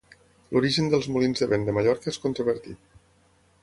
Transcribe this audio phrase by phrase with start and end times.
[0.55, 2.95] L'origen dels molins de vent de Mallorca és controvertit.